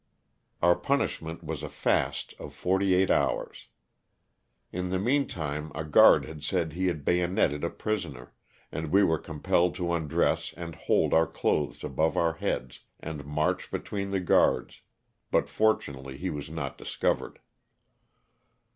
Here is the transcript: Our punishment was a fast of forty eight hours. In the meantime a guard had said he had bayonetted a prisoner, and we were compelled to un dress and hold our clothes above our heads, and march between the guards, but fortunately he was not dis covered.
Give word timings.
Our 0.63 0.73
punishment 0.75 1.43
was 1.43 1.61
a 1.61 1.69
fast 1.69 2.33
of 2.39 2.55
forty 2.55 2.95
eight 2.95 3.11
hours. 3.11 3.67
In 4.71 4.89
the 4.89 4.97
meantime 4.97 5.71
a 5.75 5.83
guard 5.83 6.25
had 6.25 6.41
said 6.41 6.73
he 6.73 6.87
had 6.87 7.05
bayonetted 7.05 7.63
a 7.63 7.69
prisoner, 7.69 8.33
and 8.71 8.91
we 8.91 9.03
were 9.03 9.19
compelled 9.19 9.75
to 9.75 9.91
un 9.91 10.07
dress 10.07 10.55
and 10.57 10.73
hold 10.73 11.13
our 11.13 11.27
clothes 11.27 11.83
above 11.83 12.17
our 12.17 12.33
heads, 12.33 12.79
and 12.99 13.27
march 13.27 13.69
between 13.69 14.09
the 14.09 14.19
guards, 14.19 14.81
but 15.29 15.47
fortunately 15.47 16.17
he 16.17 16.31
was 16.31 16.49
not 16.49 16.79
dis 16.79 16.95
covered. 16.95 17.37